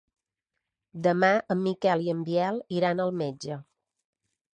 Demà 1.07 1.29
en 1.55 1.61
Miquel 1.65 2.01
i 2.05 2.09
en 2.13 2.23
Biel 2.29 2.57
iran 2.79 3.05
al 3.05 3.13
metge. 3.21 3.59